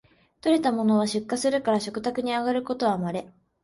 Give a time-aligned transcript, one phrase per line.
[0.41, 3.31] 採れたものは出荷するから食卓にあがることはまれ